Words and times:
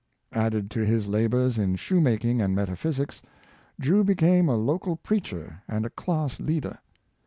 Added 0.33 0.71
to 0.71 0.79
his 0.83 1.07
labors 1.07 1.59
in 1.59 1.75
shoemaking 1.75 2.41
and 2.41 2.55
metaphysics. 2.55 3.21
Drew 3.79 4.03
became 4.03 4.49
a 4.49 4.57
local 4.57 4.95
preacher 4.95 5.61
and 5.67 5.85
a 5.85 5.91
class 5.91 6.39
leader. 6.39 6.79